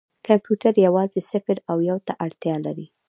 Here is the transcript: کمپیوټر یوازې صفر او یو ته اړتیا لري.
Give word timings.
کمپیوټر 0.27 0.73
یوازې 0.85 1.21
صفر 1.31 1.57
او 1.71 1.77
یو 1.89 1.97
ته 2.07 2.13
اړتیا 2.25 2.55
لري. 2.65 2.87